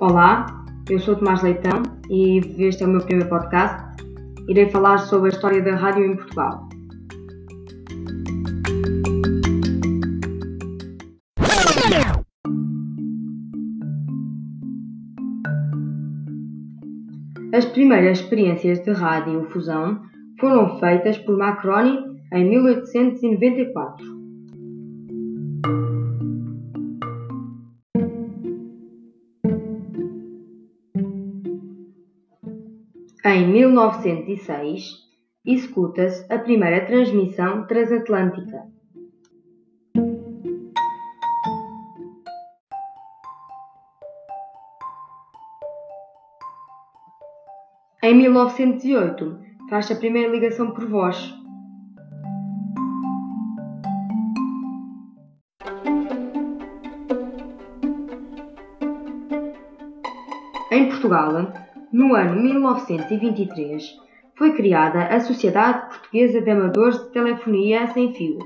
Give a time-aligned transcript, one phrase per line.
[0.00, 0.46] Olá,
[0.88, 4.02] eu sou Tomás Leitão e este é o meu primeiro podcast.
[4.48, 6.66] Irei falar sobre a história da rádio em Portugal.
[17.52, 20.00] As primeiras experiências de rádio-fusão
[20.40, 21.98] foram feitas por Macroni
[22.32, 24.20] em 1894.
[33.22, 34.82] Em 1906,
[35.44, 38.64] executa-se a primeira transmissão transatlântica.
[48.02, 51.34] Em 1908, faz-se a primeira ligação por voz.
[60.72, 61.52] Em Portugal,
[61.92, 63.98] no ano 1923,
[64.36, 68.38] foi criada a Sociedade Portuguesa de Amadores de Telefonia Sem Fio.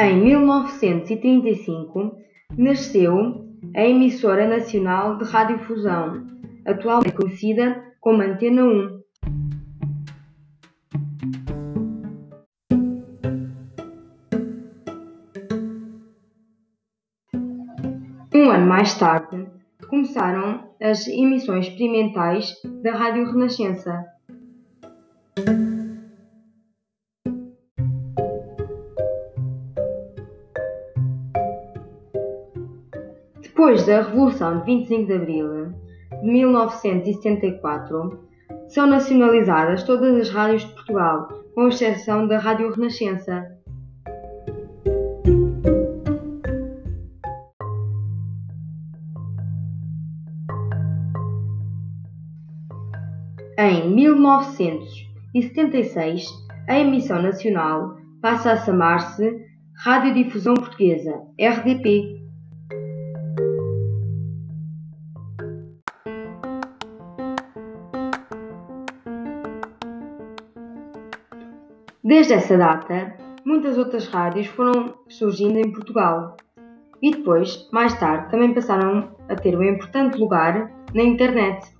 [0.00, 2.16] Em 1935,
[2.56, 6.26] nasceu a Emissora Nacional de Radiodifusão,
[6.64, 9.07] atualmente conhecida como Antena 1.
[18.48, 19.46] Um ano mais tarde,
[19.90, 24.06] começaram as emissões experimentais da Rádio Renascença.
[33.42, 35.74] Depois da Revolução de 25 de Abril
[36.22, 38.18] de 1974,
[38.68, 43.57] são nacionalizadas todas as rádios de Portugal, com exceção da Rádio Renascença.
[53.60, 56.28] Em 1976,
[56.68, 62.22] a emissão nacional passa a chamar-se Radiodifusão Portuguesa, RDP.
[72.04, 76.36] Desde essa data, muitas outras rádios foram surgindo em Portugal
[77.02, 81.76] e depois, mais tarde, também passaram a ter um importante lugar na internet.